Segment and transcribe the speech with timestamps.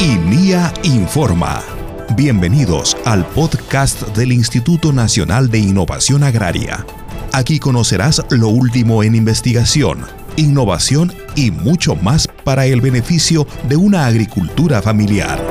[0.00, 1.60] INIA Informa.
[2.14, 6.86] Bienvenidos al podcast del Instituto Nacional de Innovación Agraria.
[7.32, 10.04] Aquí conocerás lo último en investigación,
[10.36, 15.42] innovación y mucho más para el beneficio de una agricultura familiar.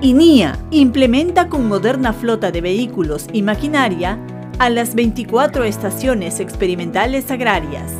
[0.00, 4.18] INIA implementa con moderna flota de vehículos y maquinaria
[4.58, 7.92] a las 24 estaciones experimentales agrarias.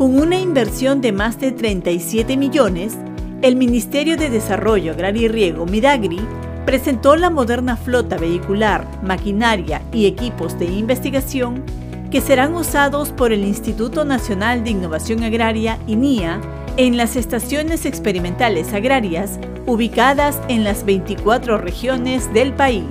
[0.00, 2.96] Con una inversión de más de 37 millones,
[3.42, 6.18] el Ministerio de Desarrollo Agrario y Riego, Midagri,
[6.64, 11.64] presentó la moderna flota vehicular, maquinaria y equipos de investigación
[12.10, 16.40] que serán usados por el Instituto Nacional de Innovación Agraria, INIA,
[16.78, 22.86] en las estaciones experimentales agrarias ubicadas en las 24 regiones del país.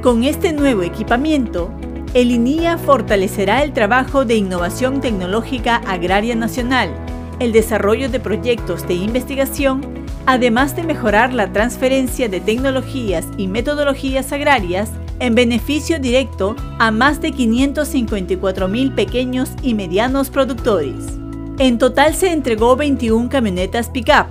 [0.00, 1.70] Con este nuevo equipamiento,
[2.12, 6.90] el INIA fortalecerá el trabajo de innovación tecnológica agraria nacional,
[7.38, 9.80] el desarrollo de proyectos de investigación,
[10.26, 14.90] además de mejorar la transferencia de tecnologías y metodologías agrarias
[15.20, 21.18] en beneficio directo a más de 554 mil pequeños y medianos productores.
[21.58, 24.26] En total se entregó 21 camionetas pick-up,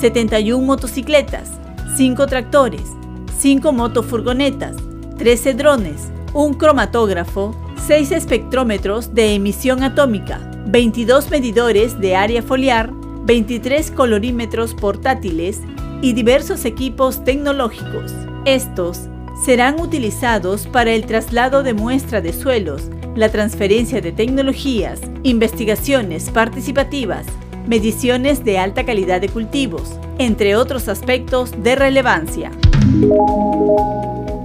[0.00, 1.50] 71 motocicletas,
[1.96, 2.82] 5 tractores,
[3.38, 4.76] 5 motofurgonetas,
[5.18, 7.54] 13 drones, un cromatógrafo,
[7.86, 12.92] 6 espectrómetros de emisión atómica, 22 medidores de área foliar,
[13.24, 15.60] 23 colorímetros portátiles
[16.02, 18.12] y diversos equipos tecnológicos.
[18.44, 19.08] Estos
[19.44, 27.26] serán utilizados para el traslado de muestra de suelos, la transferencia de tecnologías, investigaciones participativas,
[27.66, 32.52] mediciones de alta calidad de cultivos, entre otros aspectos de relevancia.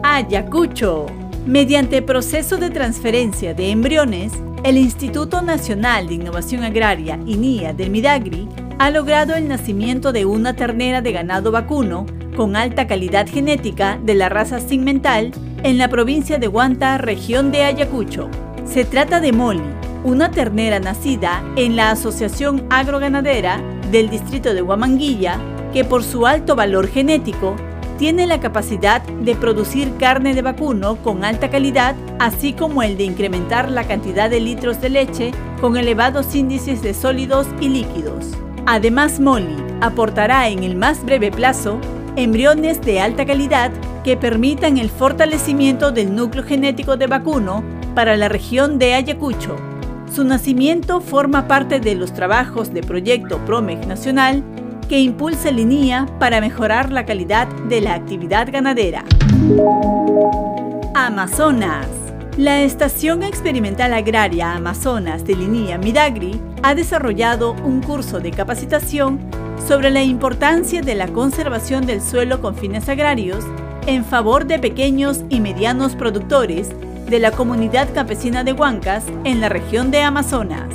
[0.04, 1.08] Ayacucho
[1.46, 8.50] Mediante proceso de transferencia de embriones, el Instituto Nacional de Innovación Agraria, INIA, del Midagri,
[8.80, 14.16] ha logrado el nacimiento de una ternera de ganado vacuno con alta calidad genética de
[14.16, 18.28] la raza segmental en la provincia de Huanta, región de Ayacucho.
[18.66, 19.62] Se trata de Molly,
[20.04, 23.62] una ternera nacida en la Asociación Agroganadera
[23.92, 25.40] del distrito de Huamanguilla,
[25.72, 27.56] que por su alto valor genético
[27.98, 33.06] tiene la capacidad de producir carne de vacuno con alta calidad, así como el de
[33.06, 38.26] incrementar la cantidad de litros de leche con elevados índices de sólidos y líquidos.
[38.66, 41.80] Además, Molly aportará en el más breve plazo
[42.16, 43.72] embriones de alta calidad
[44.04, 47.64] que permitan el fortalecimiento del núcleo genético de vacuno
[47.94, 49.56] para la región de Ayacucho.
[50.14, 54.44] Su nacimiento forma parte de los trabajos de Proyecto PROMEC Nacional
[54.88, 59.04] que impulsa línea para mejorar la calidad de la actividad ganadera.
[60.94, 61.88] Amazonas.
[62.38, 69.20] La Estación Experimental Agraria Amazonas de Línea Midagri ha desarrollado un curso de capacitación
[69.68, 73.46] sobre la importancia de la conservación del suelo con fines agrarios
[73.88, 76.70] en favor de pequeños y medianos productores
[77.08, 80.74] de la comunidad campesina de Huancas en la región de Amazonas.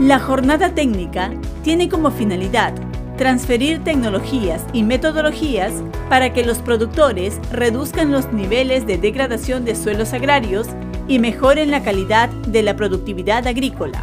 [0.00, 2.72] La jornada técnica tiene como finalidad
[3.16, 5.72] transferir tecnologías y metodologías
[6.08, 10.68] para que los productores reduzcan los niveles de degradación de suelos agrarios
[11.08, 14.02] y mejoren la calidad de la productividad agrícola.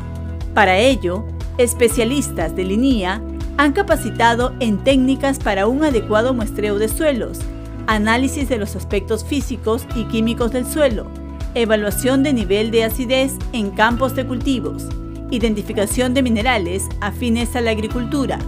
[0.53, 1.25] Para ello,
[1.57, 3.21] especialistas de línea
[3.57, 7.39] han capacitado en técnicas para un adecuado muestreo de suelos,
[7.87, 11.07] análisis de los aspectos físicos y químicos del suelo,
[11.53, 14.87] evaluación de nivel de acidez en campos de cultivos,
[15.29, 18.39] identificación de minerales afines a la agricultura,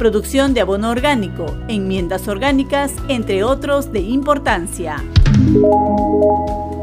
[0.00, 4.96] producción de abono orgánico, enmiendas orgánicas, entre otros de importancia.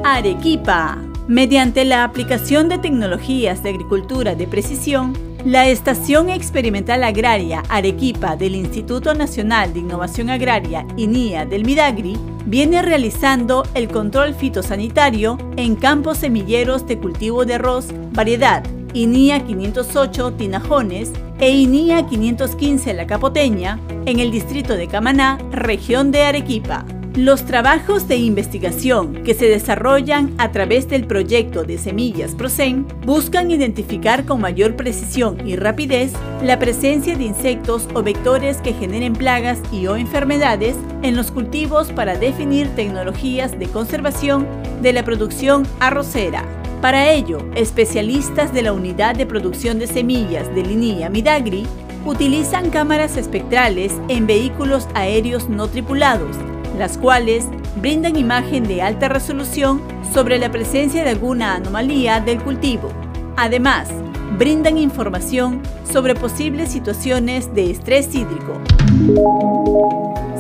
[0.06, 1.00] Arequipa.
[1.28, 8.54] Mediante la aplicación de tecnologías de agricultura de precisión, la Estación Experimental Agraria Arequipa del
[8.54, 16.20] Instituto Nacional de Innovación Agraria INIA del Midagri viene realizando el control fitosanitario en campos
[16.20, 18.64] semilleros de cultivo de arroz, variedad
[18.94, 26.24] INIA 508 Tinajones e INIA 515 La Capoteña, en el distrito de Camaná, región de
[26.24, 26.86] Arequipa.
[27.16, 33.50] Los trabajos de investigación que se desarrollan a través del proyecto de Semillas Procen buscan
[33.50, 36.14] identificar con mayor precisión y rapidez
[36.44, 41.92] la presencia de insectos o vectores que generen plagas y o enfermedades en los cultivos
[41.92, 44.46] para definir tecnologías de conservación
[44.84, 46.46] de la producción arrocera.
[46.82, 51.66] Para ello, especialistas de la Unidad de Producción de Semillas de Línea Midagri
[52.06, 56.38] utilizan cámaras espectrales en vehículos aéreos no tripulados,
[56.78, 57.46] las cuales
[57.82, 59.82] brindan imagen de alta resolución
[60.14, 62.90] sobre la presencia de alguna anomalía del cultivo.
[63.36, 63.90] Además,
[64.38, 68.54] brindan información sobre posibles situaciones de estrés hídrico.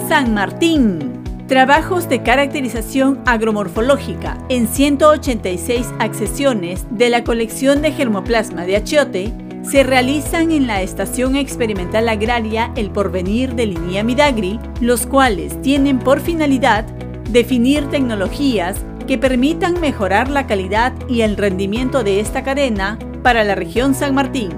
[0.07, 1.16] San Martín.
[1.47, 9.31] Trabajos de caracterización agromorfológica en 186 accesiones de la colección de germoplasma de achiote
[9.63, 15.99] se realizan en la Estación Experimental Agraria El Porvenir de Linía Midagri, los cuales tienen
[15.99, 16.83] por finalidad
[17.29, 18.75] definir tecnologías
[19.07, 24.13] que permitan mejorar la calidad y el rendimiento de esta cadena para la región San
[24.13, 24.49] Martín.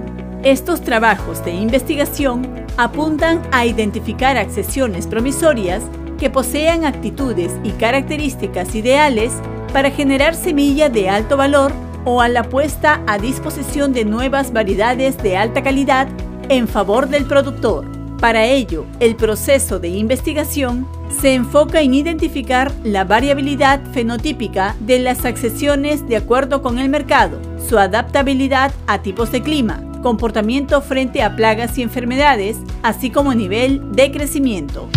[0.42, 5.84] Estos trabajos de investigación apuntan a identificar accesiones promisorias
[6.20, 9.32] que posean actitudes y características ideales
[9.72, 11.72] para generar semilla de alto valor
[12.04, 16.08] o a la puesta a disposición de nuevas variedades de alta calidad
[16.50, 17.86] en favor del productor.
[18.20, 20.86] Para ello, el proceso de investigación
[21.20, 27.40] se enfoca en identificar la variabilidad fenotípica de las accesiones de acuerdo con el mercado,
[27.66, 33.92] su adaptabilidad a tipos de clima, comportamiento frente a plagas y enfermedades, así como nivel
[33.92, 34.88] de crecimiento.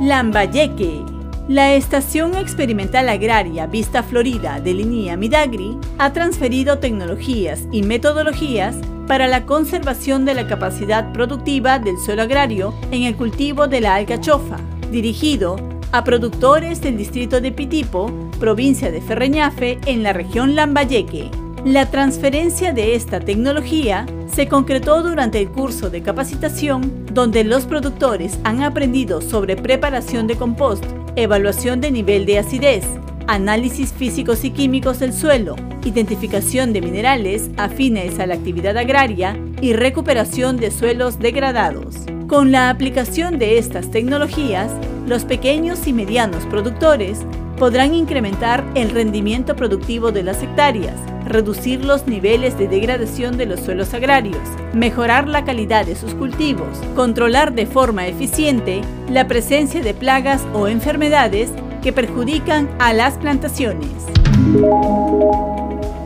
[0.00, 1.14] Lambayeque
[1.48, 8.76] la Estación Experimental Agraria Vista Florida de Línea Midagri ha transferido tecnologías y metodologías
[9.06, 13.94] para la conservación de la capacidad productiva del suelo agrario en el cultivo de la
[13.96, 14.56] alcachofa,
[14.90, 15.56] dirigido
[15.92, 18.10] a productores del distrito de Pitipo,
[18.40, 21.43] provincia de Ferreñafe, en la región Lambayeque.
[21.64, 28.38] La transferencia de esta tecnología se concretó durante el curso de capacitación donde los productores
[28.44, 30.84] han aprendido sobre preparación de compost
[31.16, 32.84] evaluación de nivel de acidez,
[33.28, 35.56] análisis físicos y químicos del suelo,
[35.86, 41.96] identificación de minerales afines a la actividad agraria y recuperación de suelos degradados.
[42.26, 44.70] Con la aplicación de estas tecnologías,
[45.06, 47.20] los pequeños y medianos productores
[47.58, 53.60] podrán incrementar el rendimiento productivo de las hectáreas, reducir los niveles de degradación de los
[53.60, 54.42] suelos agrarios,
[54.72, 60.68] mejorar la calidad de sus cultivos, controlar de forma eficiente la presencia de plagas o
[60.68, 61.50] enfermedades
[61.82, 63.88] que perjudican a las plantaciones.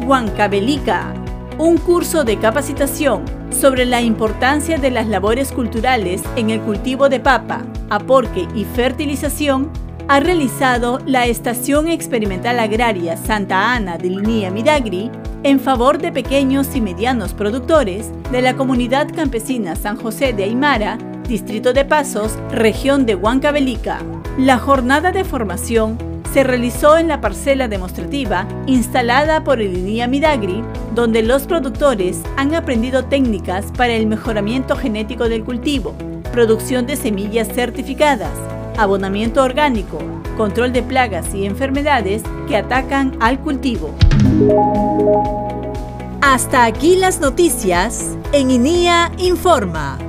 [0.07, 1.15] Huancabelica,
[1.59, 7.21] un curso de capacitación sobre la importancia de las labores culturales en el cultivo de
[7.21, 9.71] papa, aporque y fertilización
[10.09, 15.11] ha realizado la Estación Experimental Agraria Santa Ana de Línea Midagri
[15.43, 20.97] en favor de pequeños y medianos productores de la comunidad campesina San José de Aymara,
[21.29, 24.01] Distrito de Pasos, región de Huancavelica.
[24.39, 25.99] La jornada de formación
[26.33, 30.65] se realizó en la parcela demostrativa instalada por el Línea Midagri,
[30.95, 35.95] donde los productores han aprendido técnicas para el mejoramiento genético del cultivo,
[36.33, 38.33] producción de semillas certificadas,
[38.79, 39.99] abonamiento orgánico,
[40.37, 43.95] control de plagas y enfermedades que atacan al cultivo.
[46.23, 50.08] Hasta aquí las noticias en INIA Informa.